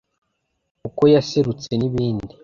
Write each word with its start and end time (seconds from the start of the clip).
uko 0.87 1.03
yaserutse 1.13 1.71
n’ibindi 1.77 2.33